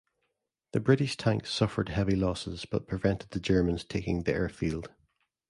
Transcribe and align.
The 0.71 0.79
British 0.79 1.15
tanks 1.15 1.51
suffered 1.53 1.89
heavy 1.89 2.15
losses 2.15 2.65
but 2.65 2.87
prevented 2.87 3.29
the 3.29 3.39
Germans 3.39 3.83
taking 3.83 4.23
the 4.23 4.33
airfield. 4.33 4.89